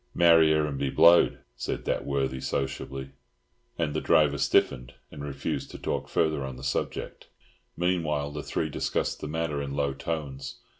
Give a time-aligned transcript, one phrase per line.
[0.15, 3.11] "Marry her, and be blowed," said that worthy, sociably;
[3.77, 7.27] and the driver stiffened and refused to talk further on the subject.
[7.77, 10.57] Meanwhile the three discussed the matter in low tones.